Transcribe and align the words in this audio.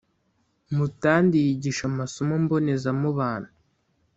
mutandi 0.75 1.35
yigisha 1.45 1.83
amasomo 1.91 2.33
mbonezamubano 2.43 3.49